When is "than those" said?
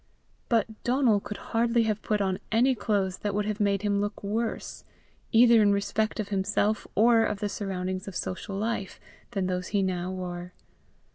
9.33-9.67